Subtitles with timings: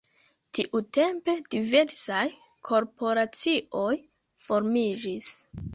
[0.59, 2.23] Tiutempe diversaj
[2.71, 3.95] korporacioj
[4.49, 5.33] formiĝis.